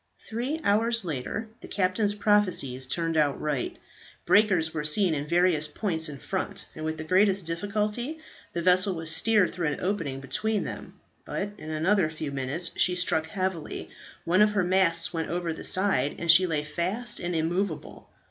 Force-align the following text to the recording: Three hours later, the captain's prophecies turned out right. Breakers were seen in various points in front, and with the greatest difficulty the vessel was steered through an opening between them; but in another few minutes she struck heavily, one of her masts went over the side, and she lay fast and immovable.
Three 0.17 0.59
hours 0.63 1.05
later, 1.05 1.47
the 1.59 1.67
captain's 1.67 2.15
prophecies 2.15 2.87
turned 2.87 3.15
out 3.15 3.39
right. 3.39 3.77
Breakers 4.25 4.73
were 4.73 4.83
seen 4.83 5.13
in 5.13 5.27
various 5.27 5.67
points 5.67 6.09
in 6.09 6.17
front, 6.17 6.65
and 6.73 6.83
with 6.83 6.97
the 6.97 7.03
greatest 7.03 7.45
difficulty 7.45 8.17
the 8.53 8.63
vessel 8.63 8.95
was 8.95 9.11
steered 9.15 9.51
through 9.51 9.67
an 9.67 9.79
opening 9.79 10.19
between 10.19 10.63
them; 10.63 10.99
but 11.23 11.51
in 11.59 11.69
another 11.69 12.09
few 12.09 12.31
minutes 12.31 12.71
she 12.77 12.95
struck 12.95 13.27
heavily, 13.27 13.91
one 14.25 14.41
of 14.41 14.53
her 14.53 14.63
masts 14.63 15.13
went 15.13 15.29
over 15.29 15.53
the 15.53 15.63
side, 15.63 16.15
and 16.17 16.31
she 16.31 16.47
lay 16.47 16.63
fast 16.63 17.19
and 17.19 17.35
immovable. 17.35 18.09